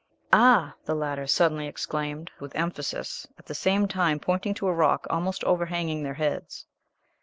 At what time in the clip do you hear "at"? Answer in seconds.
3.37-3.45